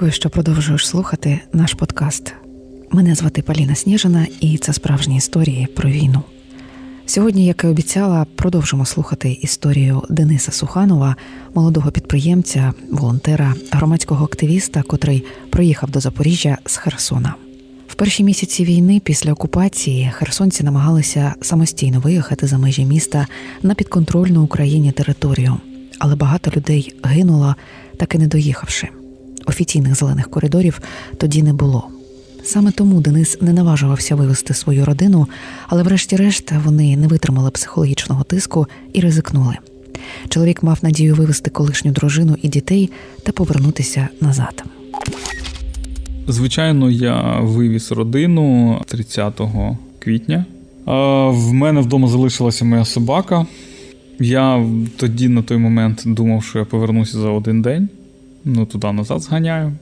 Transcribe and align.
Дякую, 0.00 0.12
що 0.12 0.30
продовжуєш 0.30 0.88
слухати 0.88 1.40
наш 1.52 1.74
подкаст. 1.74 2.34
Мене 2.90 3.14
звати 3.14 3.42
Поліна 3.42 3.74
Сніжина, 3.74 4.26
і 4.40 4.58
це 4.58 4.72
справжні 4.72 5.16
історії 5.16 5.68
про 5.76 5.90
війну. 5.90 6.22
Сьогодні, 7.06 7.46
як 7.46 7.64
і 7.64 7.66
обіцяла, 7.66 8.26
продовжимо 8.36 8.86
слухати 8.86 9.32
історію 9.32 10.02
Дениса 10.08 10.52
Суханова, 10.52 11.16
молодого 11.54 11.90
підприємця, 11.90 12.72
волонтера, 12.90 13.54
громадського 13.70 14.24
активіста, 14.24 14.82
котрий 14.82 15.24
проїхав 15.50 15.90
до 15.90 16.00
Запоріжжя 16.00 16.58
з 16.66 16.76
Херсона. 16.76 17.34
В 17.88 17.94
перші 17.94 18.24
місяці 18.24 18.64
війни 18.64 19.00
після 19.04 19.32
окупації 19.32 20.12
херсонці 20.14 20.64
намагалися 20.64 21.34
самостійно 21.40 22.00
виїхати 22.00 22.46
за 22.46 22.58
межі 22.58 22.84
міста 22.84 23.26
на 23.62 23.74
підконтрольну 23.74 24.42
Україні 24.42 24.92
територію, 24.92 25.56
але 25.98 26.16
багато 26.16 26.50
людей 26.56 26.94
гинуло, 27.02 27.56
так 27.96 28.14
і 28.14 28.18
не 28.18 28.26
доїхавши. 28.26 28.88
Офіційних 29.46 29.94
зелених 29.94 30.30
коридорів 30.30 30.80
тоді 31.16 31.42
не 31.42 31.52
було. 31.52 31.88
Саме 32.42 32.72
тому 32.72 33.00
Денис 33.00 33.40
не 33.40 33.52
наважувався 33.52 34.14
вивезти 34.14 34.54
свою 34.54 34.84
родину, 34.84 35.26
але, 35.68 35.82
врешті-решт, 35.82 36.52
вони 36.64 36.96
не 36.96 37.06
витримали 37.06 37.50
психологічного 37.50 38.24
тиску 38.24 38.66
і 38.92 39.00
ризикнули. 39.00 39.56
Чоловік 40.28 40.62
мав 40.62 40.78
надію 40.82 41.14
вивезти 41.14 41.50
колишню 41.50 41.90
дружину 41.90 42.36
і 42.42 42.48
дітей 42.48 42.90
та 43.22 43.32
повернутися 43.32 44.08
назад. 44.20 44.64
Звичайно, 46.28 46.90
я 46.90 47.40
вивіз 47.40 47.92
родину 47.92 48.80
30 48.86 49.40
квітня. 49.98 50.44
В 51.30 51.52
мене 51.52 51.80
вдома 51.80 52.08
залишилася 52.08 52.64
моя 52.64 52.84
собака. 52.84 53.46
Я 54.18 54.66
тоді 54.96 55.28
на 55.28 55.42
той 55.42 55.58
момент 55.58 56.02
думав, 56.06 56.44
що 56.44 56.58
я 56.58 56.64
повернуся 56.64 57.18
за 57.18 57.28
один 57.28 57.62
день. 57.62 57.88
Ну, 58.44 58.66
туди 58.66 58.92
назад 58.92 59.20
зганяю. 59.20 59.72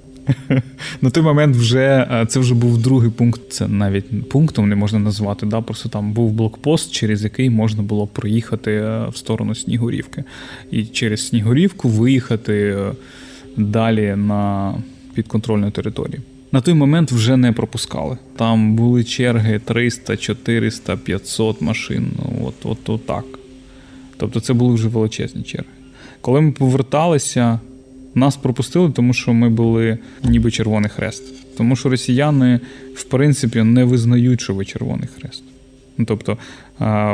На 1.01 1.11
той 1.11 1.23
момент 1.23 1.57
вже 1.57 2.07
е, 2.11 2.27
це 2.27 2.41
вже 2.41 2.55
був 2.55 2.79
другий 2.79 3.11
пункт. 3.11 3.41
Це 3.51 3.69
навіть 3.69 4.29
пунктом 4.29 4.69
не 4.69 4.77
можна 4.77 4.99
назвати. 4.99 5.47
Да? 5.47 5.61
Просто 5.61 5.89
там 5.89 6.13
був 6.13 6.33
блокпост, 6.33 6.93
через 6.93 7.25
який 7.25 7.51
можна 7.51 7.83
було 7.83 8.07
проїхати 8.07 8.73
е, 8.73 9.09
в 9.09 9.17
сторону 9.17 9.55
Снігурівки. 9.55 10.25
І 10.71 10.85
через 10.85 11.29
Снігурівку 11.29 11.89
виїхати 11.89 12.77
е, 12.79 12.93
далі 13.57 14.15
на 14.17 14.75
підконтрольну 15.15 15.71
територію. 15.71 16.23
На 16.53 16.61
той 16.61 16.75
момент 16.75 17.13
вже 17.13 17.37
не 17.37 17.53
пропускали. 17.53 18.19
Там 18.37 18.77
були 18.77 19.05
черги 19.05 19.59
300, 19.59 20.17
400, 20.17 20.97
500 20.97 21.61
машин. 21.61 22.13
Ну, 22.17 22.47
от, 22.47 22.55
от, 22.65 22.89
от 22.89 23.07
так. 23.07 23.25
Тобто 24.17 24.41
це 24.41 24.53
були 24.53 24.75
вже 24.75 24.89
величезні 24.89 25.43
черги. 25.43 25.69
Коли 26.21 26.41
ми 26.41 26.53
поверталися, 26.53 27.61
нас 28.19 28.37
пропустили, 28.37 28.91
тому 28.91 29.13
що 29.13 29.33
ми 29.33 29.49
були 29.49 29.99
ніби 30.25 30.51
Червоний 30.51 30.91
Хрест. 30.91 31.23
Тому 31.57 31.77
що 31.77 31.89
росіяни, 31.89 32.61
в 32.95 33.05
принципі, 33.05 33.63
не 33.63 33.85
визнають, 33.85 34.41
що 34.41 34.55
ви 34.55 34.65
Червоний 34.65 35.09
Хрест. 35.19 35.43
Ну, 35.99 36.05
тобто 36.05 36.39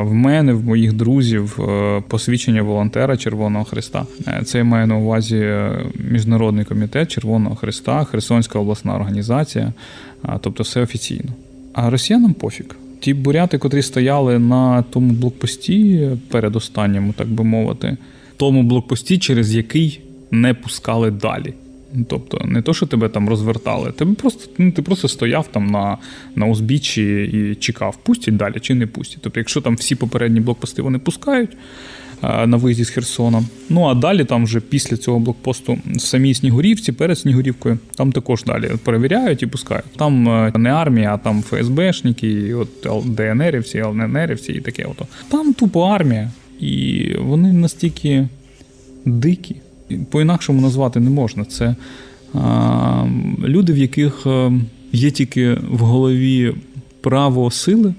в 0.01 0.13
мене, 0.13 0.53
в 0.53 0.65
моїх 0.65 0.93
друзів, 0.93 1.59
е, 1.59 2.03
посвідчення 2.07 2.61
волонтера 2.61 3.17
Червоного 3.17 3.65
Христа. 3.65 4.05
Е, 4.27 4.41
це 4.45 4.57
я 4.57 4.63
маю 4.63 4.87
на 4.87 4.97
увазі 4.97 5.37
е, 5.37 5.85
Міжнародний 6.11 6.65
комітет 6.65 7.11
Червоного 7.11 7.55
Христа, 7.55 8.03
Херсонська 8.03 8.59
обласна 8.59 8.95
організація, 8.95 9.73
тобто 10.41 10.63
все 10.63 10.81
офіційно. 10.81 11.29
А 11.73 11.89
росіянам 11.89 12.33
пофіг. 12.33 12.65
Ті 12.99 13.13
буряти, 13.13 13.57
котрі 13.57 13.81
стояли 13.81 14.39
на 14.39 14.81
тому 14.81 15.13
блокпості, 15.13 16.09
передостанньому, 16.29 17.13
так 17.13 17.27
би 17.27 17.43
мовити, 17.43 17.97
тому 18.37 18.63
блокпості, 18.63 19.17
через 19.17 19.55
який 19.55 20.01
не 20.31 20.53
пускали 20.53 21.11
далі. 21.11 21.53
Тобто, 22.07 22.41
не 22.45 22.61
то, 22.61 22.73
що 22.73 22.85
тебе 22.85 23.09
там 23.09 23.29
розвертали, 23.29 23.91
тебе 23.91 24.13
просто 24.13 24.51
ну, 24.57 24.71
ти 24.71 24.81
просто 24.81 25.07
стояв 25.07 25.47
там 25.47 25.67
на 25.67 25.97
на 26.35 26.45
узбіччі 26.45 27.23
і 27.23 27.55
чекав, 27.55 27.97
пустять 28.03 28.37
далі 28.37 28.59
чи 28.61 28.75
не 28.75 28.87
пустять. 28.87 29.19
Тобто, 29.21 29.39
якщо 29.39 29.61
там 29.61 29.75
всі 29.75 29.95
попередні 29.95 30.39
блокпости 30.39 30.81
вони 30.81 30.99
пускають 30.99 31.49
а, 32.21 32.47
на 32.47 32.57
виїзді 32.57 32.83
з 32.83 32.89
Херсона, 32.89 33.43
ну 33.69 33.83
а 33.83 33.93
далі 33.93 34.25
там 34.25 34.43
вже 34.43 34.59
після 34.59 34.97
цього 34.97 35.19
блокпосту 35.19 35.77
в 35.85 36.01
самій 36.01 36.33
Снігурівці, 36.33 36.91
перед 36.91 37.19
Снігурівкою, 37.19 37.77
там 37.97 38.11
також 38.11 38.43
далі 38.43 38.71
перевіряють 38.83 39.43
і 39.43 39.47
пускають. 39.47 39.85
Там 39.97 40.29
е, 40.29 40.51
не 40.55 40.69
армія, 40.69 41.13
а 41.13 41.17
там 41.17 41.43
ФСБшники, 41.43 42.27
і 42.27 42.53
от 42.53 42.69
ДНРівці, 43.05 43.77
ЛНРівці 43.77 44.51
і 44.51 44.61
таке. 44.61 44.83
Ото. 44.83 45.07
Там 45.29 45.53
тупо 45.53 45.81
армія, 45.81 46.31
і 46.59 47.11
вони 47.19 47.53
настільки 47.53 48.27
дикі 49.05 49.55
по-інакшому 50.09 50.61
назвати 50.61 50.99
не 50.99 51.09
можна. 51.09 51.45
Це 51.45 51.75
а, 52.33 53.05
люди, 53.43 53.73
в 53.73 53.77
яких 53.77 54.25
е, 54.25 54.51
є 54.91 55.11
тільки 55.11 55.53
в 55.53 55.79
голові 55.79 56.55
право 57.01 57.51
сили 57.51 57.93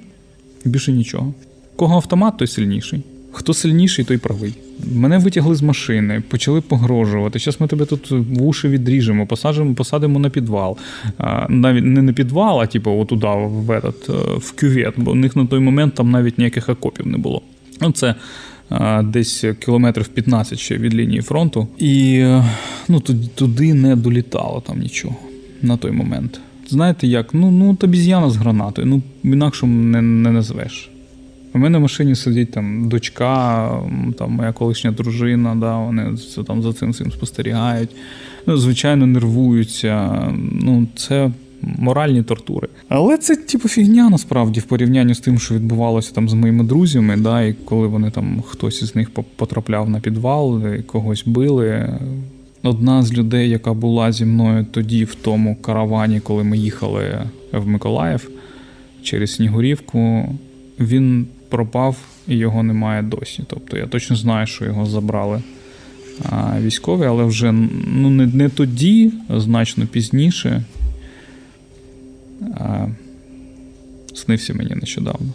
і 0.67 0.69
більше 0.69 0.93
нічого. 0.93 1.35
Кого 1.77 1.95
автомат, 1.95 2.37
той 2.37 2.49
сильніший. 2.49 3.03
Хто 3.33 3.55
сильніший, 3.55 4.05
той 4.05 4.19
правий. 4.19 4.55
Мене 4.93 5.19
витягли 5.19 5.55
з 5.55 5.63
машини, 5.63 6.23
почали 6.29 6.61
погрожувати. 6.61 7.39
Зараз 7.39 7.61
ми 7.61 7.67
тебе 7.67 7.85
тут 7.85 8.11
в 8.11 8.43
уші 8.43 8.69
відріжемо, 8.69 9.27
посадимо, 9.27 9.75
посадимо 9.75 10.19
на 10.19 10.31
підвал. 10.31 10.77
А, 11.19 11.47
навіть 11.49 11.85
не 11.85 12.03
на 12.03 12.13
підвал, 12.13 12.61
а 12.61 12.67
типу 12.67 12.91
отуда, 12.91 13.35
в 13.35 13.71
этот, 13.71 14.11
е, 14.11 14.39
в 14.39 14.53
кювет, 14.61 14.95
бо 14.97 15.11
у 15.11 15.15
них 15.15 15.37
на 15.37 15.47
той 15.47 15.61
момент 15.61 15.95
там 15.95 16.11
навіть 16.11 16.39
ніяких 16.39 16.69
окопів 16.69 17.07
не 17.07 17.19
було. 17.19 17.43
Ну, 17.81 17.93
це 17.93 18.15
десь 19.03 19.45
кілометрів 19.65 20.09
15 20.09 20.59
ще 20.59 20.77
від 20.77 20.95
лінії 20.95 21.21
фронту, 21.21 21.69
і 21.79 22.25
ну, 22.89 23.01
туди 23.35 23.75
не 23.75 23.97
долітало 23.97 24.63
там 24.67 24.81
нічого 24.81 25.17
на 25.63 25.77
той 25.77 25.91
момент. 25.91 26.41
Знаєте 26.69 27.07
як? 27.07 27.35
Ну 27.35 27.51
ну 27.51 27.77
обіз'яна 27.83 28.31
з 28.31 28.37
гранатою, 28.37 28.87
ну 28.87 29.03
інакше 29.25 29.67
не 29.67 30.03
не 30.03 30.31
назвеш. 30.31 30.91
У 31.55 31.59
мене 31.59 31.79
в 31.79 31.81
машині 31.81 32.15
сидить 32.15 32.51
там 32.51 32.89
дочка, 32.89 33.71
там 34.19 34.33
моя 34.33 34.53
колишня 34.53 34.91
дружина, 34.91 35.55
да, 35.55 35.79
вони 35.79 36.17
там 36.47 36.63
за 36.63 36.73
цим 36.73 36.93
цим 36.93 37.13
спостерігають. 37.13 37.91
Ну, 38.47 38.57
Звичайно, 38.57 39.07
нервуються. 39.07 40.25
Ну, 40.53 40.87
Це 40.97 41.31
моральні 41.63 42.23
тортури. 42.23 42.69
Але 42.89 43.19
це 43.19 43.37
типу 43.37 43.69
фігня 43.69 44.11
насправді 44.11 44.61
в 44.61 44.63
порівнянні 44.63 45.15
з 45.15 45.21
тим, 45.21 45.39
що 45.39 45.55
відбувалося 45.55 46.15
там 46.15 46.29
з 46.29 46.35
моїми 46.35 46.65
друзями, 46.65 47.17
да, 47.17 47.43
і 47.43 47.53
коли 47.53 47.87
вони 47.87 48.11
там 48.11 48.43
хтось 48.47 48.83
із 48.83 48.97
них 48.97 49.11
потрапляв 49.37 49.91
на 49.91 50.01
підвал, 50.01 50.75
і 50.75 50.83
когось 50.83 51.23
били. 51.27 51.99
Одна 52.63 53.03
з 53.03 53.13
людей, 53.13 53.51
яка 53.51 53.73
була 53.73 54.13
зі 54.13 54.25
мною 54.25 54.67
тоді 54.71 55.05
в 55.05 55.15
тому 55.15 55.57
каравані, 55.57 56.21
коли 56.21 56.45
ми 56.45 56.59
їхали 56.59 57.19
в 57.53 57.67
Миколаїв 57.67 58.31
через 59.03 59.35
Снігурівку, 59.35 60.29
він 60.81 61.27
пропав 61.49 61.97
і 62.29 62.37
його 62.37 62.63
немає 62.63 63.03
досі. 63.03 63.45
Тобто 63.47 63.77
я 63.77 63.87
точно 63.87 64.17
знаю, 64.17 64.47
що 64.47 64.65
його 64.65 64.87
забрали 64.87 65.43
військові, 66.61 67.05
але 67.05 67.25
вже 67.25 67.53
ну, 67.87 68.11
не, 68.11 68.27
не 68.27 68.49
тоді, 68.49 69.13
значно 69.31 69.87
пізніше 69.87 70.65
снився 74.15 74.55
мені 74.55 74.75
нещодавно. 74.75 75.29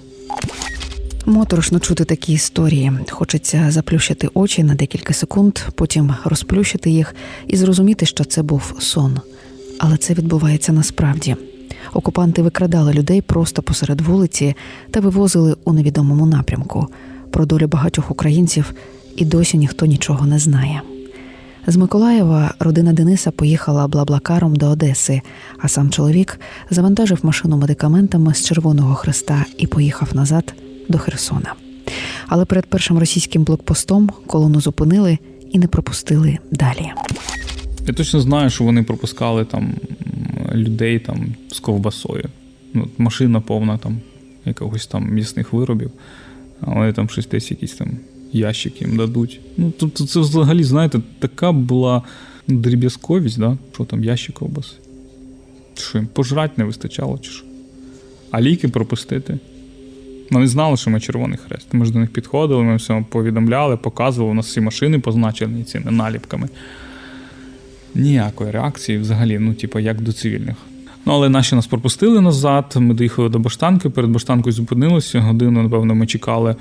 Моторошно 1.25 1.79
чути 1.79 2.05
такі 2.05 2.33
історії. 2.33 2.91
Хочеться 3.09 3.71
заплющити 3.71 4.29
очі 4.33 4.63
на 4.63 4.75
декілька 4.75 5.13
секунд, 5.13 5.59
потім 5.75 6.15
розплющити 6.23 6.89
їх 6.89 7.15
і 7.47 7.57
зрозуміти, 7.57 8.05
що 8.05 8.23
це 8.23 8.43
був 8.43 8.75
сон. 8.79 9.19
Але 9.79 9.97
це 9.97 10.13
відбувається 10.13 10.73
насправді. 10.73 11.35
Окупанти 11.93 12.41
викрадали 12.41 12.93
людей 12.93 13.21
просто 13.21 13.61
посеред 13.61 14.01
вулиці 14.01 14.55
та 14.91 14.99
вивозили 14.99 15.55
у 15.63 15.73
невідомому 15.73 16.25
напрямку. 16.25 16.87
Про 17.31 17.45
долю 17.45 17.67
багатьох 17.67 18.11
українців 18.11 18.73
і 19.15 19.25
досі 19.25 19.57
ніхто 19.57 19.85
нічого 19.85 20.25
не 20.25 20.39
знає. 20.39 20.81
З 21.67 21.77
Миколаєва 21.77 22.53
родина 22.59 22.93
Дениса 22.93 23.31
поїхала 23.31 23.87
Блаблакаром 23.87 24.55
до 24.55 24.67
Одеси, 24.67 25.21
а 25.57 25.67
сам 25.67 25.89
чоловік 25.89 26.39
завантажив 26.69 27.19
машину 27.23 27.57
медикаментами 27.57 28.33
з 28.33 28.45
Червоного 28.45 28.95
Христа 28.95 29.45
і 29.57 29.67
поїхав 29.67 30.15
назад 30.15 30.53
до 30.89 30.97
Херсона. 30.97 31.53
Але 32.27 32.45
перед 32.45 32.65
першим 32.65 32.97
російським 32.97 33.43
блокпостом 33.43 34.09
колону 34.27 34.61
зупинили 34.61 35.17
і 35.51 35.59
не 35.59 35.67
пропустили 35.67 36.37
далі. 36.51 36.91
Я 37.87 37.93
точно 37.93 38.19
знаю, 38.21 38.49
що 38.49 38.63
вони 38.63 38.83
пропускали 38.83 39.45
там 39.45 39.73
людей 40.53 40.99
там 40.99 41.25
з 41.51 41.59
ковбасою. 41.59 42.29
Ну, 42.73 42.87
Машина 42.97 43.41
повна 43.41 43.77
там 43.77 43.97
якогось 44.45 44.87
там 44.87 45.09
місних 45.09 45.53
виробів, 45.53 45.91
але 46.61 46.93
там 46.93 47.09
щось 47.09 47.27
десь 47.27 47.51
якісь 47.51 47.73
там 47.73 47.89
ящик 48.33 48.81
їм 48.81 48.97
дадуть. 48.97 49.39
Ну, 49.57 49.73
тобто 49.77 50.05
це 50.05 50.19
взагалі, 50.19 50.63
знаєте, 50.63 50.99
така 51.19 51.51
була 51.51 52.01
дріб'язковість, 52.47 53.39
да? 53.39 53.57
що 53.73 53.85
там 53.85 54.03
ящик 54.03 54.35
ковбаси. 54.35 54.75
Що 55.73 55.97
їм 55.97 56.07
пожрати 56.07 56.53
не 56.57 56.63
вистачало, 56.63 57.19
чи 57.21 57.31
що? 57.31 57.45
А 58.31 58.41
ліки 58.41 58.67
пропустити. 58.67 59.39
Вони 60.31 60.47
знали, 60.47 60.77
що 60.77 60.89
ми 60.89 60.99
Червоний 60.99 61.37
Хрест. 61.37 61.67
Ми 61.71 61.85
ж 61.85 61.91
до 61.93 61.99
них 61.99 62.09
підходили, 62.09 62.63
ми 62.63 62.75
все 62.75 63.05
повідомляли, 63.09 63.77
показували, 63.77 64.31
у 64.31 64.35
нас 64.35 64.47
всі 64.47 64.61
машини 64.61 64.99
позначені 64.99 65.63
цими 65.63 65.91
наліпками. 65.91 66.49
ніякої 67.95 68.51
реакції 68.51 68.97
взагалі, 68.97 69.39
ну, 69.39 69.53
типу, 69.53 69.79
як 69.79 70.01
до 70.01 70.13
цивільних. 70.13 70.55
Ну, 71.05 71.13
але 71.13 71.29
наші 71.29 71.55
нас 71.55 71.67
пропустили 71.67 72.21
назад. 72.21 72.73
Ми 72.75 72.93
доїхали 72.93 73.29
до 73.29 73.39
баштанки. 73.39 73.89
Перед 73.89 74.11
баштанкою 74.11 74.53
зупинилися. 74.53 75.19
Годину, 75.19 75.63
напевно, 75.63 75.95
ми 75.95 76.07
чекали 76.07 76.55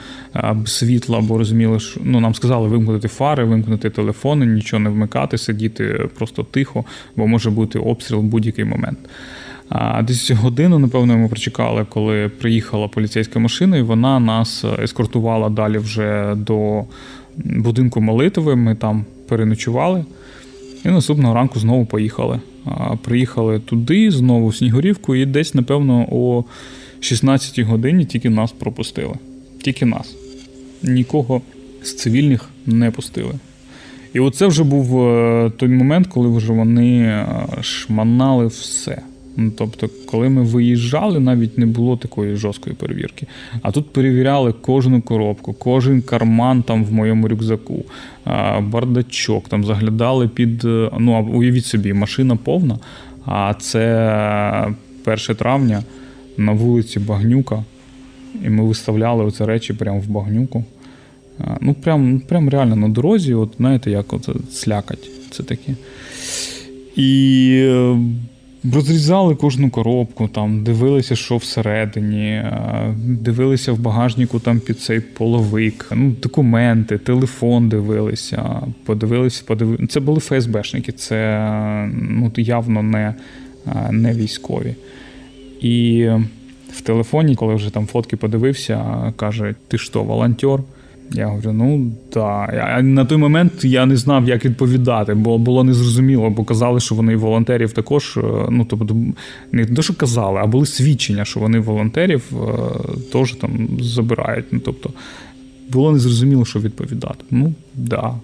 світла, 0.66 1.20
бо 1.20 1.38
розуміли, 1.38 1.80
що 1.80 2.00
ну 2.04 2.20
нам 2.20 2.34
сказали 2.34 2.68
вимкнути 2.68 3.08
фари, 3.08 3.44
вимкнути 3.44 3.90
телефони, 3.90 4.46
нічого 4.46 4.80
не 4.80 4.90
вмикати, 4.90 5.38
сидіти 5.38 6.08
просто 6.18 6.42
тихо, 6.42 6.84
бо 7.16 7.26
може 7.26 7.50
бути 7.50 7.78
обстріл 7.78 8.18
в 8.18 8.22
будь-який 8.22 8.64
момент. 8.64 8.98
А 9.68 10.02
десь 10.02 10.30
годину, 10.30 10.78
напевно, 10.78 11.18
ми 11.18 11.28
прочекали, 11.28 11.86
коли 11.88 12.28
приїхала 12.28 12.88
поліцейська 12.88 13.38
машина, 13.38 13.76
і 13.76 13.82
вона 13.82 14.20
нас 14.20 14.64
ескортувала 14.82 15.48
далі 15.48 15.78
вже 15.78 16.34
до 16.34 16.84
будинку 17.36 18.00
молитви. 18.00 18.56
Ми 18.56 18.74
там 18.74 19.04
переночували. 19.28 20.04
І 20.84 20.88
наступного 20.88 21.34
ранку 21.34 21.58
знову 21.58 21.86
поїхали. 21.86 22.40
Приїхали 23.02 23.58
туди, 23.60 24.10
знову 24.10 24.48
в 24.48 24.56
Снігурівку, 24.56 25.14
і 25.14 25.26
десь, 25.26 25.54
напевно, 25.54 26.06
о 26.10 26.44
16 27.00 27.58
й 27.58 27.62
годині 27.62 28.04
тільки 28.04 28.30
нас 28.30 28.52
пропустили. 28.52 29.14
Тільки 29.62 29.86
нас. 29.86 30.16
Нікого 30.82 31.42
з 31.82 31.94
цивільних 31.94 32.50
не 32.66 32.90
пустили. 32.90 33.34
І 34.12 34.20
оце 34.20 34.46
вже 34.46 34.64
був 34.64 35.08
е, 35.08 35.50
той 35.56 35.68
момент, 35.68 36.06
коли 36.06 36.36
вже 36.36 36.52
вони 36.52 37.02
е, 37.02 37.26
шманали 37.60 38.46
все. 38.46 39.02
Ну, 39.36 39.52
тобто, 39.56 39.88
коли 40.06 40.28
ми 40.28 40.42
виїжджали, 40.42 41.20
навіть 41.20 41.58
не 41.58 41.66
було 41.66 41.96
такої 41.96 42.36
жорсткої 42.36 42.76
перевірки. 42.76 43.26
А 43.62 43.70
тут 43.70 43.92
перевіряли 43.92 44.52
кожну 44.52 45.02
коробку, 45.02 45.52
кожен 45.52 46.02
карман 46.02 46.62
там 46.62 46.84
в 46.84 46.92
моєму 46.92 47.28
рюкзаку, 47.28 47.84
бардачок, 48.60 49.48
там 49.48 49.64
заглядали 49.64 50.28
під. 50.28 50.64
Е, 50.64 50.90
ну, 50.98 51.30
уявіть 51.34 51.66
собі, 51.66 51.92
машина 51.92 52.36
повна. 52.36 52.78
А 53.26 53.54
це 53.54 54.74
1 55.06 55.36
травня 55.36 55.82
на 56.36 56.52
вулиці 56.52 56.98
Багнюка. 56.98 57.64
І 58.44 58.48
ми 58.48 58.64
виставляли 58.64 59.24
оці 59.24 59.44
речі 59.44 59.72
прямо 59.72 60.00
в 60.00 60.08
багнюку. 60.08 60.64
Ну, 61.60 61.74
прям 61.74 62.20
прям 62.20 62.48
реально 62.48 62.76
на 62.76 62.88
дорозі, 62.88 63.34
от 63.34 63.52
знаєте, 63.56 63.90
як 63.90 64.12
от 64.12 64.28
слякать. 64.52 65.10
Це 65.30 65.42
таке. 65.42 65.74
І 66.96 67.50
е, 67.64 67.96
Розрізали 68.64 69.34
кожну 69.34 69.70
коробку, 69.70 70.28
там, 70.28 70.64
дивилися, 70.64 71.16
що 71.16 71.36
всередині, 71.36 72.26
е, 72.26 72.94
дивилися 72.96 73.72
в 73.72 73.78
багажнику 73.78 74.38
там 74.38 74.60
під 74.60 74.80
цей 74.80 75.00
половик, 75.00 75.86
ну, 75.94 76.10
документи, 76.22 76.98
телефон 76.98 77.68
дивилися, 77.68 78.60
подивилися, 78.84 79.42
подивилися. 79.46 79.86
Це 79.86 80.00
були 80.00 80.20
ФСБшники, 80.20 80.92
це 80.92 81.90
ну, 81.92 82.32
явно 82.36 82.82
не, 82.82 83.14
е, 83.66 83.92
не 83.92 84.12
військові. 84.12 84.74
І 85.60 86.08
в 86.72 86.80
телефоні, 86.80 87.34
коли 87.34 87.54
вже 87.54 87.70
там 87.70 87.86
фотки 87.86 88.16
подивився, 88.16 89.12
каже: 89.16 89.54
Ти 89.68 89.78
що, 89.78 90.02
волонтер? 90.02 90.60
Я 91.12 91.26
говорю, 91.26 91.52
ну 91.52 91.92
так. 92.10 92.54
А 92.54 92.82
на 92.82 93.04
той 93.04 93.18
момент 93.18 93.64
я 93.64 93.86
не 93.86 93.96
знав, 93.96 94.28
як 94.28 94.44
відповідати, 94.44 95.14
бо 95.14 95.38
було 95.38 95.64
незрозуміло, 95.64 96.30
бо 96.30 96.44
казали, 96.44 96.80
що 96.80 96.94
вони 96.94 97.16
волонтерів 97.16 97.72
також. 97.72 98.16
Е, 98.16 98.22
ну 98.50 98.64
тобто, 98.64 98.96
не 99.52 99.66
те, 99.66 99.82
що 99.82 99.94
казали, 99.94 100.40
а 100.42 100.46
були 100.46 100.66
свідчення, 100.66 101.24
що 101.24 101.40
вони 101.40 101.58
волонтерів 101.58 102.22
е, 102.32 103.02
теж 103.12 103.32
там 103.32 103.68
забирають. 103.80 104.44
Ну 104.50 104.60
тобто 104.64 104.90
було 105.68 105.92
незрозуміло, 105.92 106.44
що 106.44 106.60
відповідати. 106.60 107.24
Ну 107.30 107.54
да. 107.74 108.14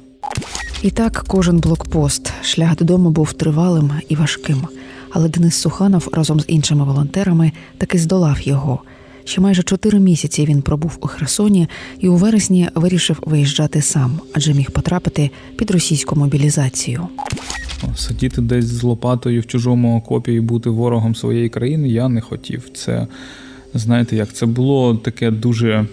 І 0.83 0.91
так, 0.91 1.25
кожен 1.29 1.59
блокпост, 1.59 2.33
шлях 2.43 2.77
додому 2.77 3.11
був 3.11 3.33
тривалим 3.33 3.91
і 4.09 4.17
важким. 4.17 4.63
Але 5.11 5.29
Денис 5.29 5.55
Суханов 5.55 6.09
разом 6.13 6.41
з 6.41 6.45
іншими 6.49 6.85
волонтерами 6.85 7.53
таки 7.79 7.99
здолав 7.99 8.41
його. 8.43 8.83
Ще 9.27 9.41
майже 9.41 9.63
чотири 9.63 9.99
місяці 9.99 10.45
він 10.45 10.63
пробув 10.63 10.99
у 11.01 11.07
Херсоні 11.07 11.69
і 12.01 12.09
у 12.09 12.17
вересні 12.17 12.69
вирішив 12.75 13.23
виїжджати 13.27 13.83
сам, 13.83 14.21
адже 14.33 14.55
міг 14.55 14.71
потрапити 14.71 15.31
під 15.57 15.71
російську 15.71 16.17
мобілізацію. 16.17 17.09
Сидіти 17.97 18.41
десь 18.41 18.65
з 18.65 18.83
лопатою 18.83 19.41
в 19.41 19.47
чужому 19.47 19.99
окопі 19.99 20.33
і 20.33 20.41
бути 20.41 20.71
ворогом 20.71 21.15
своєї 21.15 21.49
країни 21.49 21.89
я 21.89 22.09
не 22.09 22.21
хотів. 22.21 22.69
Це 22.75 23.07
знаєте, 23.75 24.17
як 24.17 24.33
це 24.33 24.47
було 24.47 24.95
таке 24.95 25.31
дуже 25.31 25.87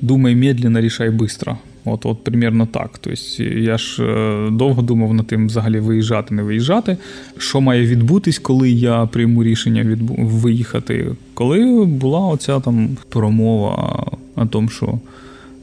думай 0.00 0.36
медленно, 0.36 0.80
рішай 0.80 1.08
швидко. 1.08 1.58
От, 1.84 2.06
от 2.06 2.24
примірно 2.24 2.66
так. 2.66 2.98
Тобто 3.00 3.42
я 3.42 3.78
ж 3.78 4.04
е, 4.04 4.50
довго 4.50 4.82
думав 4.82 5.14
над 5.14 5.26
тим, 5.26 5.46
взагалі 5.46 5.80
виїжджати, 5.80 6.34
не 6.34 6.42
виїжджати. 6.42 6.96
Що 7.38 7.60
має 7.60 7.86
відбутись, 7.86 8.38
коли 8.38 8.70
я 8.70 9.06
прийму 9.06 9.44
рішення 9.44 9.82
відбу... 9.82 10.16
виїхати? 10.18 11.06
Коли 11.34 11.84
була 11.84 12.20
оця 12.20 12.60
там 12.60 12.88
промова 13.08 14.04
о 14.36 14.46
тому, 14.46 14.68
що 14.68 14.98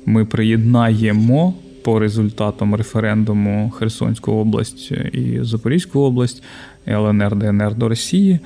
ми 0.05 0.25
приєднаємо 0.25 1.53
по 1.83 1.99
результатам 1.99 2.75
референдуму 2.75 3.69
Херсонську 3.69 4.31
область 4.31 4.91
і 5.13 5.39
Запорізьку 5.41 5.99
область, 5.99 6.43
ЛНР, 6.87 7.35
ДНР 7.35 7.75
до 7.75 7.89
Росії. 7.89 8.39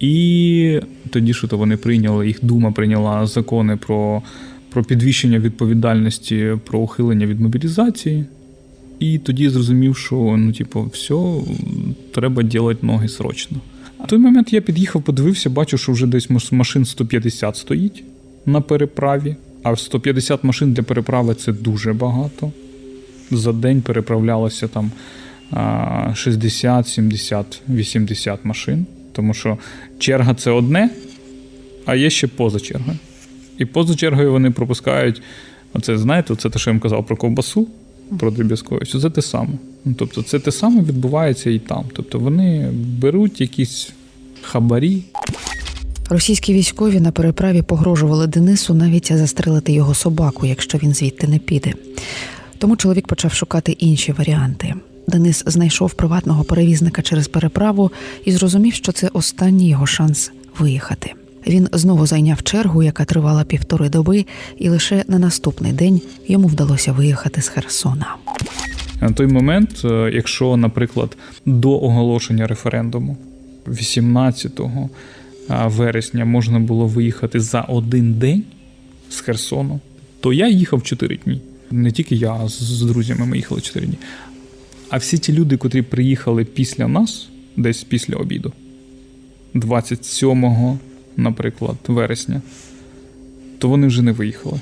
І 0.00 0.80
тоді, 1.10 1.34
що 1.34 1.48
то 1.48 1.58
вони 1.58 1.76
прийняли, 1.76 2.26
їх 2.26 2.38
дума 2.44 2.72
прийняла 2.72 3.26
закони 3.26 3.76
про 3.76 4.22
про 4.70 4.84
підвищення 4.84 5.38
відповідальності 5.38 6.56
про 6.64 6.78
ухилення 6.78 7.26
від 7.26 7.40
мобілізації. 7.40 8.24
І 8.98 9.18
тоді 9.18 9.48
зрозумів, 9.48 9.96
що 9.96 10.16
ну, 10.38 10.52
типу, 10.52 10.90
все, 10.92 11.14
треба 12.14 12.42
робити 12.42 12.86
ноги 12.86 13.08
срочно. 13.08 13.58
А 13.98 14.04
в 14.04 14.06
той 14.06 14.18
момент 14.18 14.52
я 14.52 14.60
під'їхав, 14.60 15.02
подивився, 15.02 15.50
бачу, 15.50 15.78
що 15.78 15.92
вже 15.92 16.06
десь 16.06 16.30
машин 16.52 16.84
150 16.84 17.56
стоїть 17.56 18.04
на 18.46 18.60
переправі. 18.60 19.36
А 19.62 19.76
150 19.76 20.44
машин 20.44 20.72
для 20.72 20.82
переправи 20.82 21.34
це 21.34 21.52
дуже 21.52 21.92
багато. 21.92 22.52
За 23.30 23.52
день 23.52 23.82
переправлялося 23.82 24.68
там 24.68 24.90
60, 26.14 26.88
70, 26.88 27.62
80 27.68 28.44
машин. 28.44 28.86
Тому 29.12 29.34
що 29.34 29.58
черга 29.98 30.34
це 30.34 30.50
одне, 30.50 30.90
а 31.86 31.94
є 31.94 32.10
ще 32.10 32.26
поза 32.26 32.60
чергою. 32.60 32.98
І 33.58 33.64
поза 33.64 33.94
чергою 33.94 34.32
вони 34.32 34.50
пропускають. 34.50 35.22
Оце, 35.72 35.98
знаєте, 35.98 36.36
це 36.36 36.50
те, 36.50 36.58
що 36.58 36.70
я 36.70 36.74
вам 36.74 36.80
казав 36.80 37.06
про 37.06 37.16
ковбасу, 37.16 37.68
про 38.18 38.30
дріб'язковість. 38.30 39.00
Це 39.00 39.10
те 39.10 39.22
саме. 39.22 39.50
Ну, 39.84 39.94
Тобто, 39.98 40.22
це 40.22 40.38
те 40.38 40.52
саме 40.52 40.82
відбувається 40.82 41.50
і 41.50 41.58
там. 41.58 41.84
Тобто 41.92 42.18
вони 42.18 42.70
беруть 42.72 43.40
якісь 43.40 43.92
хабарі. 44.42 45.02
Російські 46.10 46.52
військові 46.52 47.00
на 47.00 47.12
переправі 47.12 47.62
погрожували 47.62 48.26
Денису 48.26 48.74
навіть 48.74 49.12
застрелити 49.12 49.72
його 49.72 49.94
собаку, 49.94 50.46
якщо 50.46 50.78
він 50.78 50.94
звідти 50.94 51.26
не 51.28 51.38
піде. 51.38 51.72
Тому 52.58 52.76
чоловік 52.76 53.06
почав 53.06 53.32
шукати 53.32 53.72
інші 53.72 54.12
варіанти. 54.12 54.74
Денис 55.06 55.42
знайшов 55.46 55.94
приватного 55.94 56.44
перевізника 56.44 57.02
через 57.02 57.28
переправу 57.28 57.90
і 58.24 58.32
зрозумів, 58.32 58.74
що 58.74 58.92
це 58.92 59.10
останній 59.12 59.68
його 59.68 59.86
шанс 59.86 60.32
виїхати. 60.58 61.14
Він 61.48 61.68
знову 61.72 62.06
зайняв 62.06 62.42
чергу, 62.42 62.82
яка 62.82 63.04
тривала 63.04 63.44
півтори 63.44 63.88
доби, 63.88 64.26
і 64.58 64.68
лише 64.68 65.04
на 65.08 65.18
наступний 65.18 65.72
день 65.72 66.00
йому 66.26 66.48
вдалося 66.48 66.92
виїхати 66.92 67.42
з 67.42 67.48
Херсона. 67.48 68.16
На 69.00 69.12
той 69.12 69.26
момент, 69.26 69.82
е, 69.84 70.10
якщо, 70.14 70.56
наприклад, 70.56 71.16
до 71.46 71.70
оголошення 71.70 72.46
референдуму 72.46 73.16
18 73.68 74.60
е, 74.60 74.88
вересня 75.66 76.24
можна 76.24 76.58
було 76.58 76.86
виїхати 76.86 77.40
за 77.40 77.60
один 77.60 78.14
день 78.14 78.44
з 79.10 79.20
Херсону, 79.20 79.80
то 80.20 80.32
я 80.32 80.48
їхав 80.48 80.82
4 80.82 81.18
дні. 81.24 81.40
Не 81.70 81.90
тільки 81.90 82.14
я 82.14 82.48
з 82.48 82.82
друзями 82.82 83.26
ми 83.26 83.36
їхали 83.36 83.60
4 83.60 83.86
дні. 83.86 83.98
А 84.90 84.96
всі 84.96 85.18
ті 85.18 85.32
люди, 85.32 85.56
котрі 85.56 85.82
приїхали 85.82 86.44
після 86.44 86.88
нас, 86.88 87.28
десь 87.56 87.84
після 87.84 88.16
обіду, 88.16 88.52
27 89.54 90.78
наприклад, 91.18 91.76
вересня, 91.88 92.42
то 93.58 93.68
вони 93.68 93.86
вже 93.86 94.02
не 94.02 94.12
виїхали. 94.12 94.60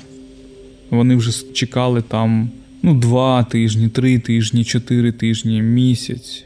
Вони 0.89 1.15
вже 1.15 1.53
чекали 1.53 2.01
там 2.01 2.49
ну, 2.83 2.93
два 2.93 3.43
тижні, 3.43 3.89
три 3.89 4.19
тижні, 4.19 4.63
чотири 4.63 5.11
тижні, 5.11 5.61
місяць. 5.61 6.43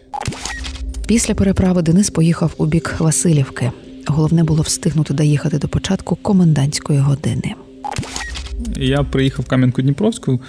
Після 1.08 1.36
переправи 1.36 1.82
Денис 1.82 2.10
поїхав 2.10 2.54
у 2.58 2.66
бік 2.66 2.96
Васильівки. 3.00 3.72
Головне 4.08 4.44
було 4.44 4.62
встигнути 4.62 5.14
доїхати 5.14 5.58
до 5.58 5.68
початку 5.68 6.16
комендантської 6.16 7.00
години. 7.00 7.56
Я 8.78 9.04
приїхав 9.04 9.46
в 9.46 9.50
Кам'янку-Дніпровську, 9.50 10.40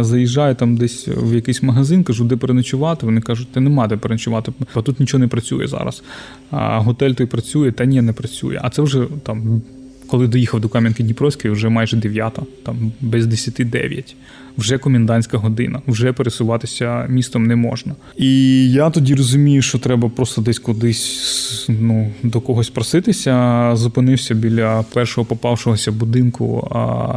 заїжджаю 0.00 0.54
там 0.54 0.76
десь 0.76 1.08
в 1.08 1.34
якийсь 1.34 1.62
магазин, 1.62 2.04
кажу, 2.04 2.24
де 2.24 2.36
переночувати. 2.36 3.06
Вони 3.06 3.20
кажуть, 3.20 3.48
ти 3.52 3.60
нема 3.60 3.86
де 3.86 3.96
переночувати, 3.96 4.52
бо 4.74 4.82
тут 4.82 5.00
нічого 5.00 5.18
не 5.18 5.28
працює 5.28 5.66
зараз. 5.66 6.02
А 6.50 6.78
готель 6.78 7.12
той 7.12 7.26
працює, 7.26 7.72
та 7.72 7.84
ні, 7.84 8.02
не 8.02 8.12
працює. 8.12 8.60
А 8.62 8.70
це 8.70 8.82
вже 8.82 9.06
там 9.22 9.62
Коли 10.06 10.28
доїхав 10.28 10.60
до 10.60 10.68
Кам'янки-Дніпровської, 10.68 11.52
вже 11.52 11.68
майже 11.68 11.96
9, 11.96 12.38
там 12.62 12.92
без 13.00 13.26
10 13.26 13.54
9. 13.54 14.16
Вже 14.58 14.78
комендантська 14.78 15.38
година, 15.38 15.82
вже 15.86 16.12
пересуватися 16.12 17.06
містом 17.08 17.46
не 17.46 17.56
можна. 17.56 17.94
І 18.16 18.70
я 18.70 18.90
тоді 18.90 19.14
розумію, 19.14 19.62
що 19.62 19.78
треба 19.78 20.08
просто 20.08 20.42
десь 20.42 20.58
кудись 20.58 21.66
ну, 21.68 22.12
до 22.22 22.40
когось 22.40 22.70
проситися. 22.70 23.72
Зупинився 23.76 24.34
біля 24.34 24.82
першого 24.82 25.24
попавшогося 25.24 25.92
будинку, 25.92 26.70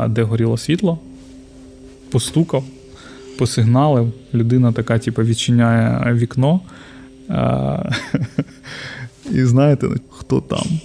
де 0.09 0.23
горіло 0.23 0.57
світло, 0.57 0.99
постукав, 2.11 2.63
посигналив. 3.37 4.13
Людина 4.33 4.71
така, 4.71 4.99
типу, 4.99 5.23
відчиняє 5.23 6.13
вікно. 6.13 6.61
І 9.31 9.43
знаєте, 9.43 9.87
хто 10.09 10.41
там? 10.41 10.79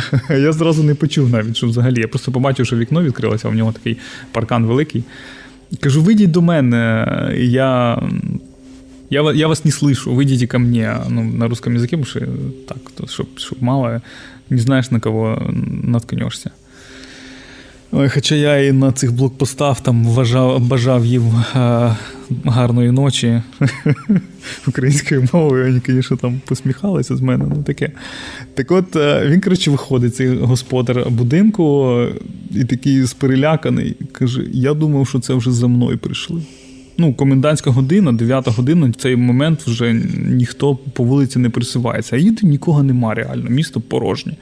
Я 0.29 0.51
зразу 0.51 0.83
не 0.83 0.95
почув 0.95 1.29
навіть, 1.29 1.57
що 1.57 1.67
взагалі. 1.67 1.99
Я 1.99 2.07
просто 2.07 2.31
побачив, 2.31 2.65
що 2.65 2.77
вікно 2.77 3.03
відкрилося, 3.03 3.47
а 3.47 3.51
в 3.51 3.55
нього 3.55 3.71
такий 3.71 3.97
паркан 4.31 4.65
великий. 4.65 5.03
Кажу, 5.79 6.01
вийдіть 6.01 6.31
до 6.31 6.41
мене, 6.41 7.05
я 7.37 8.01
я, 9.09 9.31
я 9.31 9.47
вас 9.47 9.65
не 9.65 9.71
слышу, 9.71 10.13
выйдите 10.13 10.47
ко 10.47 10.59
мне. 10.59 10.95
Ну, 11.09 11.23
на 11.23 11.47
русском 11.47 11.73
языке, 11.73 11.97
потому 11.97 12.05
что 12.05 12.19
так, 12.67 13.09
щоб, 13.09 13.27
щоб 13.37 13.63
мало, 13.63 14.01
не 14.49 14.57
знаєш, 14.57 14.91
на 14.91 14.99
кого 14.99 15.53
наткнешся. 15.83 16.51
Ой, 17.91 18.09
Хоча 18.09 18.35
я 18.35 18.57
і 18.57 18.71
на 18.71 18.91
цих 18.91 19.13
блокпостах 19.13 19.81
там 19.81 20.05
вважав, 20.05 20.59
бажав 20.59 21.05
їм 21.05 21.43
а, 21.53 21.95
гарної 22.44 22.90
ночі 22.90 23.42
українською 24.66 25.28
мовою, 25.32 25.64
вони, 25.66 25.82
звісно, 25.86 26.16
там 26.16 26.40
посміхалися 26.44 27.16
з 27.16 27.20
мене. 27.20 27.44
ну 27.48 27.62
таке. 27.62 27.90
Так 28.54 28.70
от 28.70 28.96
е, 28.96 29.26
він, 29.26 29.40
коротше, 29.40 29.70
виходить, 29.70 30.16
цей 30.16 30.36
господар 30.36 31.10
будинку, 31.10 31.98
і 32.50 32.64
такий 32.64 33.06
спереляканий, 33.06 33.96
каже: 34.12 34.44
Я 34.52 34.74
думав, 34.74 35.08
що 35.08 35.20
це 35.20 35.34
вже 35.34 35.52
за 35.52 35.66
мною 35.66 35.98
прийшли. 35.98 36.42
Ну, 37.02 37.14
комендантська 37.14 37.70
година, 37.70 38.12
9 38.12 38.48
година, 38.48 38.86
в 38.86 38.94
цей 38.94 39.16
момент 39.16 39.62
вже 39.66 39.92
ніхто 40.26 40.76
по 40.76 41.04
вулиці 41.04 41.38
не 41.38 41.50
присувається. 41.50 42.16
А 42.16 42.18
їде 42.18 42.46
нікого 42.46 42.82
нема 42.82 43.14
реально, 43.14 43.50
місто 43.50 43.80
порожнє. 43.80 44.32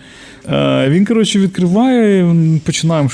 Е, 0.49 0.91
Він, 0.91 1.07
коротше, 1.07 1.39
відкриває, 1.39 2.35
починаємо 2.65 3.11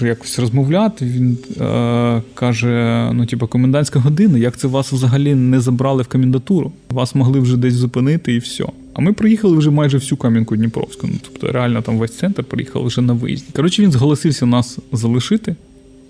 якось 0.00 0.38
розмовляти. 0.38 1.04
Він 1.04 1.38
е, 1.60 2.22
каже: 2.34 3.10
ну, 3.12 3.26
типу, 3.26 3.46
комендантська 3.46 3.98
година, 3.98 4.38
як 4.38 4.56
це 4.56 4.68
вас 4.68 4.92
взагалі 4.92 5.34
не 5.34 5.60
забрали 5.60 6.02
в 6.02 6.06
комендатуру? 6.06 6.72
Вас 6.90 7.14
могли 7.14 7.40
вже 7.40 7.56
десь 7.56 7.74
зупинити 7.74 8.34
і 8.34 8.38
все. 8.38 8.64
А 8.94 9.00
ми 9.00 9.12
приїхали 9.12 9.56
вже 9.56 9.70
майже 9.70 9.98
всю 9.98 10.18
Кам'янку 10.18 10.56
Дніпровську. 10.56 11.06
Ну, 11.06 11.14
тобто, 11.22 11.52
реально 11.52 11.82
там 11.82 11.98
весь 11.98 12.16
центр 12.16 12.44
приїхав 12.44 12.84
вже 12.84 13.00
на 13.00 13.12
виїзді. 13.12 13.46
Коротше, 13.56 13.82
він 13.82 13.92
зголосився 13.92 14.46
нас 14.46 14.78
залишити. 14.92 15.56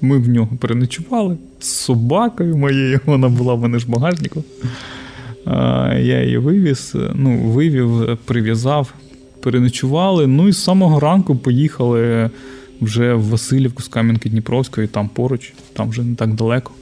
Ми 0.00 0.18
в 0.18 0.28
нього 0.28 0.56
переночували 0.60 1.36
з 1.58 1.66
собакою 1.66 2.56
моєю, 2.56 3.00
вона 3.06 3.28
була 3.28 3.54
в 3.54 3.60
мене 3.60 3.78
ж 3.78 3.86
багажнику. 3.88 4.44
Я 6.00 6.22
її 6.22 6.38
вивіз, 6.38 6.96
ну, 7.14 7.38
вивів, 7.38 8.18
прив'язав, 8.24 8.94
переночували. 9.40 10.26
Ну 10.26 10.48
і 10.48 10.52
з 10.52 10.64
самого 10.64 11.00
ранку 11.00 11.36
поїхали 11.36 12.30
вже 12.80 13.14
в 13.14 13.28
Васильівку 13.28 13.82
з 13.82 13.88
Кам'янки-Дніпровської, 13.88 14.86
там 14.86 15.08
поруч, 15.08 15.52
там 15.72 15.90
вже 15.90 16.02
не 16.02 16.14
так 16.14 16.34
далеко. 16.34 16.72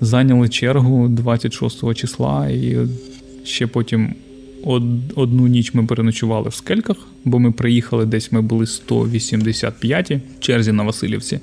Зайняли 0.00 0.48
чергу 0.48 1.08
26 1.08 1.94
числа, 1.94 2.48
і 2.48 2.76
ще 3.44 3.66
потім 3.66 4.14
одну 5.14 5.46
ніч 5.46 5.74
ми 5.74 5.86
переночували 5.86 6.48
в 6.48 6.54
скельках, 6.54 6.96
бо 7.24 7.38
ми 7.38 7.52
приїхали 7.52 8.06
десь 8.06 8.32
ми 8.32 8.42
були 8.42 8.66
185 8.66 10.10
в 10.10 10.40
черзі 10.40 10.72
на 10.72 10.82
Васильівці. 10.82 11.40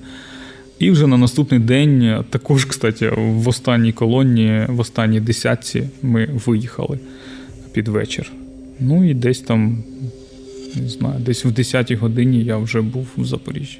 І 0.82 0.92
вже 0.92 1.08
на 1.08 1.18
наступний 1.18 1.60
день, 1.60 2.24
також, 2.30 2.66
кстати, 2.66 3.10
в 3.18 3.48
останній 3.48 3.92
колонні, 3.92 4.66
в 4.70 4.80
останній 4.80 5.20
десятці 5.20 5.90
ми 6.02 6.30
виїхали 6.46 7.00
під 7.72 7.88
вечір. 7.88 8.32
Ну 8.80 9.10
і 9.10 9.14
десь 9.14 9.40
там, 9.40 9.84
не 10.76 10.90
знаю, 10.90 11.16
десь 11.20 11.46
в 11.46 11.48
10-й 11.48 11.96
годині 11.96 12.44
я 12.44 12.58
вже 12.58 12.82
був 12.82 13.08
в 13.18 13.26
Запоріжжі. 13.26 13.80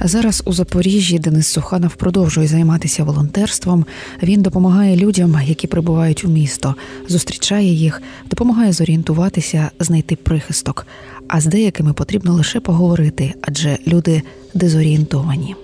Зараз 0.00 0.42
у 0.46 0.52
Запоріжжі 0.52 1.18
Денис 1.18 1.46
Суханов 1.46 1.94
продовжує 1.94 2.46
займатися 2.46 3.04
волонтерством. 3.04 3.86
Він 4.22 4.42
допомагає 4.42 4.96
людям, 4.96 5.38
які 5.46 5.66
прибувають 5.66 6.24
у 6.24 6.28
місто, 6.28 6.74
зустрічає 7.08 7.72
їх, 7.74 8.02
допомагає 8.30 8.72
зорієнтуватися, 8.72 9.70
знайти 9.80 10.16
прихисток. 10.16 10.86
А 11.28 11.40
з 11.40 11.46
деякими 11.46 11.92
потрібно 11.92 12.32
лише 12.34 12.60
поговорити, 12.60 13.34
адже 13.42 13.78
люди 13.86 14.22
дезорієнтовані. 14.54 15.54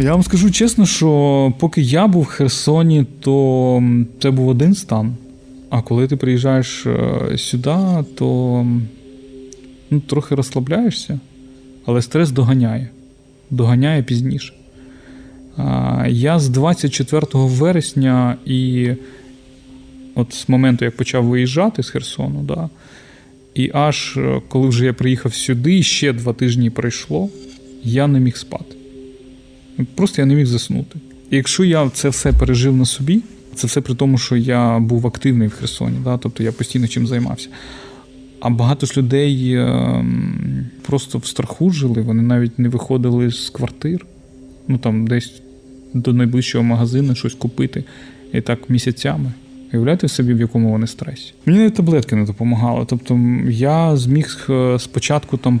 Я 0.00 0.12
вам 0.12 0.22
скажу 0.22 0.50
чесно, 0.50 0.86
що 0.86 1.52
поки 1.58 1.80
я 1.80 2.06
був 2.06 2.22
в 2.22 2.26
Херсоні, 2.26 3.06
то 3.20 3.82
це 4.22 4.30
був 4.30 4.48
один 4.48 4.74
стан. 4.74 5.16
А 5.70 5.82
коли 5.82 6.06
ти 6.06 6.16
приїжджаєш 6.16 6.86
е, 6.86 7.38
сюди, 7.38 7.76
то 8.14 8.66
ну, 9.90 10.00
трохи 10.00 10.34
розслабляєшся, 10.34 11.20
але 11.86 12.02
стрес 12.02 12.30
доганяє. 12.30 12.88
Доганяє 13.50 14.02
пізніше. 14.02 14.54
Я 16.08 16.38
з 16.38 16.48
24 16.48 17.26
вересня 17.32 18.36
і 18.44 18.90
от 20.14 20.34
з 20.34 20.48
моменту, 20.48 20.84
як 20.84 20.96
почав 20.96 21.24
виїжджати 21.24 21.82
з 21.82 21.90
Херсону, 21.90 22.42
да, 22.42 22.68
і 23.54 23.70
аж 23.74 24.14
е, 24.16 24.42
коли 24.48 24.68
вже 24.68 24.84
я 24.84 24.92
приїхав 24.92 25.34
сюди, 25.34 25.82
ще 25.82 26.12
два 26.12 26.32
тижні 26.32 26.70
пройшло, 26.70 27.28
я 27.84 28.06
не 28.06 28.20
міг 28.20 28.36
спати. 28.36 28.77
Просто 29.94 30.22
я 30.22 30.26
не 30.26 30.34
міг 30.34 30.46
заснути. 30.46 30.98
І 31.30 31.36
якщо 31.36 31.64
я 31.64 31.90
це 31.90 32.08
все 32.08 32.32
пережив 32.32 32.76
на 32.76 32.84
собі, 32.84 33.22
це 33.54 33.66
все 33.66 33.80
при 33.80 33.94
тому, 33.94 34.18
що 34.18 34.36
я 34.36 34.78
був 34.78 35.06
активний 35.06 35.48
в 35.48 35.52
Херсоні, 35.52 35.98
да? 36.04 36.18
тобто 36.18 36.42
я 36.42 36.52
постійно 36.52 36.88
чим 36.88 37.06
займався. 37.06 37.48
А 38.40 38.50
багато 38.50 38.86
ж 38.86 38.94
людей 38.96 39.54
ем, 39.54 40.66
просто 40.86 41.18
в 41.18 41.26
страху 41.26 41.70
жили, 41.70 42.02
вони 42.02 42.22
навіть 42.22 42.58
не 42.58 42.68
виходили 42.68 43.30
з 43.30 43.50
квартир, 43.50 44.06
ну 44.68 44.78
там 44.78 45.06
десь 45.06 45.32
до 45.94 46.12
найближчого 46.12 46.64
магазину 46.64 47.14
щось 47.14 47.34
купити. 47.34 47.84
І 48.32 48.40
так 48.40 48.70
місяцями. 48.70 49.32
Уявляєте 49.72 50.08
собі, 50.08 50.34
в 50.34 50.40
якому 50.40 50.70
вони 50.70 50.86
стресі? 50.86 51.32
Мені 51.46 51.58
навіть 51.58 51.74
таблетки 51.74 52.16
не 52.16 52.24
допомагали. 52.24 52.86
Тобто 52.88 53.20
я 53.48 53.96
зміг 53.96 54.46
е, 54.50 54.78
спочатку, 54.78 55.36
там, 55.36 55.60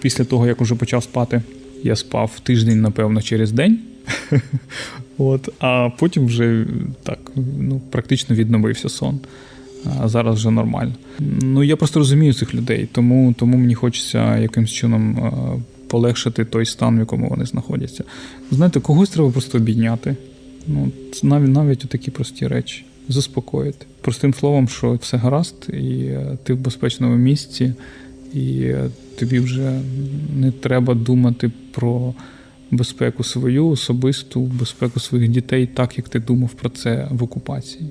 після 0.00 0.24
того, 0.24 0.46
як 0.46 0.60
вже 0.60 0.74
почав 0.74 1.02
спати, 1.02 1.42
я 1.82 1.96
спав 1.96 2.40
тиждень, 2.42 2.80
напевно, 2.80 3.22
через 3.22 3.52
день. 3.52 3.78
От, 5.18 5.48
А 5.58 5.90
потім 5.98 6.26
вже 6.26 6.66
так 7.02 7.18
ну, 7.58 7.80
практично 7.90 8.36
відновився 8.36 8.88
сон. 8.88 9.20
А 10.00 10.08
зараз 10.08 10.36
вже 10.36 10.50
нормально. 10.50 10.92
Ну 11.42 11.62
я 11.62 11.76
просто 11.76 11.98
розумію 11.98 12.34
цих 12.34 12.54
людей, 12.54 12.88
тому 12.92 13.34
тому 13.38 13.56
мені 13.56 13.74
хочеться 13.74 14.38
якимось 14.38 14.70
чином 14.70 15.18
е, 15.18 15.32
полегшити 15.88 16.44
той 16.44 16.66
стан, 16.66 16.96
в 16.96 16.98
якому 16.98 17.28
вони 17.28 17.46
знаходяться. 17.46 18.04
Знаєте, 18.50 18.80
когось 18.80 19.10
треба 19.10 19.30
просто 19.30 19.58
обійняти. 19.58 20.16
Ну, 20.66 20.90
Навіть 21.22 21.48
навіть 21.48 21.78
такі 21.78 22.10
прості 22.10 22.46
речі. 22.46 22.84
Заспокоїти. 23.08 23.86
Простим 24.00 24.34
словом, 24.34 24.68
що 24.68 24.92
все 24.92 25.16
гаразд, 25.16 25.68
і 25.68 26.04
е, 26.04 26.38
ти 26.44 26.54
в 26.54 26.58
безпечному 26.58 27.16
місці, 27.16 27.74
і 28.34 28.62
е, 28.62 28.90
тобі 29.18 29.40
вже 29.40 29.80
не 30.36 30.50
треба 30.50 30.94
думати 30.94 31.50
про 31.72 32.14
безпеку 32.70 33.24
свою, 33.24 33.68
особисту, 33.68 34.40
безпеку 34.40 35.00
своїх 35.00 35.28
дітей, 35.28 35.66
так 35.66 35.98
як 35.98 36.08
ти 36.08 36.18
думав 36.18 36.50
про 36.50 36.70
це 36.70 37.08
в 37.10 37.22
окупації. 37.22 37.90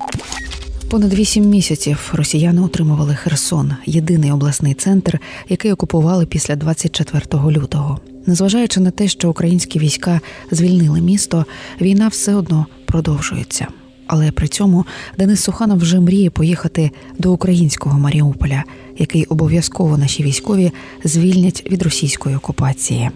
Понад 0.89 1.13
вісім 1.13 1.45
місяців 1.45 2.11
росіяни 2.13 2.61
отримували 2.61 3.15
Херсон, 3.15 3.73
єдиний 3.85 4.31
обласний 4.31 4.73
центр, 4.73 5.19
який 5.49 5.71
окупували 5.71 6.25
після 6.25 6.55
24 6.55 7.21
лютого. 7.33 7.99
Незважаючи 8.25 8.79
на 8.79 8.91
те, 8.91 9.07
що 9.07 9.29
українські 9.29 9.79
війська 9.79 10.21
звільнили 10.51 11.01
місто, 11.01 11.45
війна 11.81 12.07
все 12.07 12.35
одно 12.35 12.65
продовжується. 12.85 13.67
Але 14.13 14.31
при 14.31 14.47
цьому 14.47 14.85
Денис 15.17 15.43
Суханов 15.43 15.77
вже 15.77 15.99
мріє 15.99 16.29
поїхати 16.29 16.91
до 17.19 17.33
українського 17.33 17.99
Маріуполя, 17.99 18.63
який 18.97 19.25
обов'язково 19.25 19.97
наші 19.97 20.23
військові 20.23 20.71
звільнять 21.03 21.63
від 21.71 21.81
російської 21.81 22.35
окупації. 22.35 23.09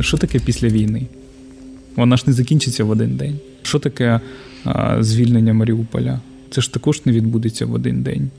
Що 0.00 0.16
таке 0.16 0.38
після 0.38 0.68
війни? 0.68 1.06
Вона 1.96 2.16
ж 2.16 2.24
не 2.26 2.32
закінчиться 2.32 2.84
в 2.84 2.90
один 2.90 3.16
день. 3.16 3.38
Що 3.62 3.78
таке 3.78 4.20
а, 4.64 5.02
звільнення 5.02 5.54
Маріуполя? 5.54 6.20
Це 6.50 6.60
ж 6.60 6.72
також 6.72 7.06
не 7.06 7.12
відбудеться 7.12 7.66
в 7.66 7.72
один 7.72 8.02
день. 8.02 8.30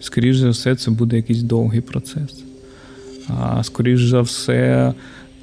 Скоріше 0.00 0.38
за 0.38 0.50
все, 0.50 0.76
це 0.76 0.90
буде 0.90 1.16
якийсь 1.16 1.42
довгий 1.42 1.80
процес. 1.80 2.42
А 3.28 3.62
скоріш 3.62 4.04
за 4.04 4.20
все, 4.20 4.94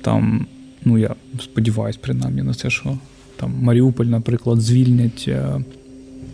там, 0.02 0.48
ну 0.86 0.98
я 0.98 1.16
сподіваюся, 1.44 2.00
принаймні 2.02 2.44
на 2.44 2.54
це, 2.54 2.70
що 2.70 2.98
там 3.38 3.54
Маріуполь, 3.62 4.06
наприклад, 4.06 4.62
звільнять 4.62 5.26
е, 5.28 5.62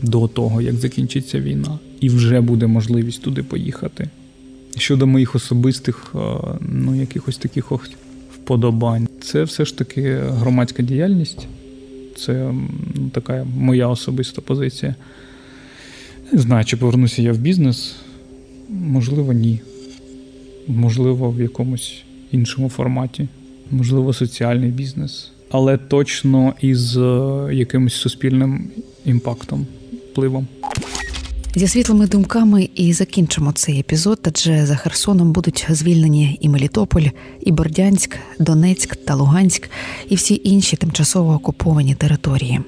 до 0.01 0.27
того, 0.27 0.61
як 0.61 0.75
закінчиться 0.75 1.39
війна, 1.39 1.79
і 1.99 2.09
вже 2.09 2.41
буде 2.41 2.67
можливість 2.67 3.21
туди 3.21 3.43
поїхати. 3.43 4.09
Щодо 4.77 5.07
моїх 5.07 5.35
особистих, 5.35 6.15
ну, 6.59 6.95
якихось 6.95 7.37
таких 7.37 7.71
вподобань, 8.35 9.07
це 9.21 9.43
все 9.43 9.65
ж 9.65 9.77
таки 9.77 10.17
громадська 10.17 10.83
діяльність. 10.83 11.47
Це 12.17 12.51
ну, 12.95 13.09
така 13.09 13.47
моя 13.57 13.87
особиста 13.87 14.41
позиція. 14.41 14.95
Не 16.31 16.39
знаю, 16.39 16.65
чи 16.65 16.77
повернуся 16.77 17.21
я 17.21 17.33
в 17.33 17.37
бізнес. 17.37 17.95
Можливо, 18.69 19.33
ні. 19.33 19.59
Можливо, 20.67 21.31
в 21.31 21.41
якомусь 21.41 22.03
іншому 22.31 22.69
форматі, 22.69 23.27
можливо, 23.71 24.13
соціальний 24.13 24.71
бізнес, 24.71 25.31
але 25.53 25.77
точно 25.77 26.53
із 26.61 26.97
е, 26.97 27.01
якимось 27.51 27.93
суспільним 27.93 28.71
імпактом, 29.05 29.65
впливом. 30.11 30.47
Зі 31.55 31.67
світлими 31.67 32.07
думками 32.07 32.69
і 32.75 32.93
закінчимо 32.93 33.51
цей 33.51 33.79
епізод, 33.79 34.19
адже 34.23 34.65
за 34.65 34.75
Херсоном 34.75 35.31
будуть 35.31 35.65
звільнені 35.69 36.37
і 36.41 36.49
Мелітополь, 36.49 37.07
і 37.41 37.51
Бордянськ, 37.51 38.17
Донецьк 38.39 38.95
та 38.95 39.15
Луганськ, 39.15 39.69
і 40.09 40.15
всі 40.15 40.41
інші 40.43 40.75
тимчасово 40.75 41.33
окуповані 41.33 41.95
території. 41.95 42.59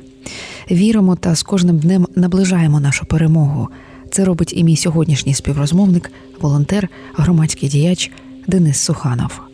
Віримо 0.72 1.16
та 1.16 1.36
з 1.36 1.44
кожним 1.44 1.78
днем 1.78 2.08
наближаємо 2.16 2.80
нашу 2.80 3.06
перемогу. 3.06 3.68
Це 4.12 4.26
робить 4.26 4.54
і 4.56 4.64
мій 4.64 4.78
сьогоднішній 4.78 5.34
співрозмовник, 5.34 6.12
волонтер, 6.42 6.90
громадський 7.16 7.70
діяч 7.70 8.12
Денис 8.48 8.80
Суханов. 8.80 9.45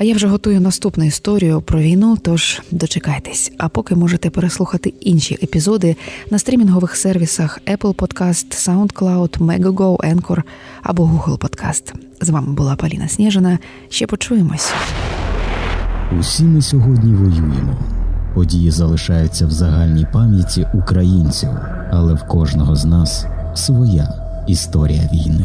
А 0.00 0.04
я 0.04 0.14
вже 0.14 0.26
готую 0.26 0.60
наступну 0.60 1.04
історію 1.04 1.60
про 1.60 1.80
війну, 1.80 2.16
тож 2.22 2.62
дочекайтесь. 2.70 3.52
А 3.58 3.68
поки 3.68 3.94
можете 3.94 4.30
переслухати 4.30 4.94
інші 5.00 5.38
епізоди 5.42 5.96
на 6.30 6.38
стрімінгових 6.38 6.96
сервісах 6.96 7.60
Apple 7.66 7.94
Podcast, 7.94 8.46
SoundCloud, 8.50 9.38
Megogo, 9.38 9.96
Anchor 9.96 10.42
або 10.82 11.02
Google 11.04 11.38
Podcast. 11.38 11.94
З 12.20 12.30
вами 12.30 12.52
була 12.52 12.76
Поліна 12.76 13.08
Сніжина. 13.08 13.58
Ще 13.88 14.06
почуємось. 14.06 14.72
Усі 16.20 16.42
ми 16.42 16.62
сьогодні 16.62 17.14
воюємо. 17.14 17.78
Події 18.34 18.70
залишаються 18.70 19.46
в 19.46 19.50
загальній 19.50 20.06
пам'яті 20.12 20.66
українців, 20.74 21.48
але 21.90 22.14
в 22.14 22.26
кожного 22.28 22.76
з 22.76 22.84
нас 22.84 23.26
своя 23.54 24.14
історія 24.46 25.10
війни. 25.12 25.44